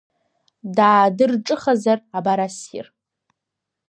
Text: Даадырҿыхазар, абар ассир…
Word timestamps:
Даадырҿыхазар, 0.75 1.99
абар 2.17 2.39
ассир… 2.47 2.85